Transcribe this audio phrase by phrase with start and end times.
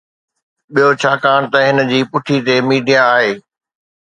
[0.73, 3.31] ٻيو، ڇاڪاڻ ته هن جي پٺي تي ميڊيا آهي.